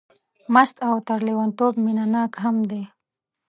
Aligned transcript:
مست 0.53 0.75
او 0.89 0.95
تر 1.07 1.19
لېونتوب 1.27 1.73
مینه 1.85 2.05
ناک 2.13 2.31
هم 2.43 2.55
دی. 2.69 2.83